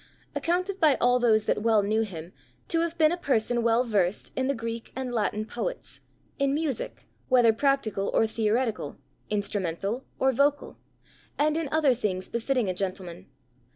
Accounted 0.33 0.79
by 0.79 0.95
all 0.95 1.19
those 1.19 1.45
that 1.45 1.61
well 1.61 1.83
knew 1.83 2.01
him, 2.01 2.33
to 2.69 2.79
have 2.79 2.97
been 2.97 3.11
a 3.11 3.17
person 3.17 3.61
well 3.61 3.83
vers'd 3.83 4.31
in 4.35 4.47
the 4.47 4.55
Greek 4.55 4.91
and 4.95 5.13
Latin 5.13 5.45
poets, 5.45 6.01
in 6.39 6.55
music, 6.55 7.05
whether 7.29 7.53
practical 7.53 8.09
or 8.11 8.25
theoretical, 8.25 8.97
instrumental 9.29 10.03
or 10.17 10.31
vocal, 10.31 10.79
and 11.37 11.55
in 11.55 11.69
other 11.71 11.93
things 11.93 12.29
befitting 12.29 12.67
a 12.67 12.73
gentleman. 12.73 13.27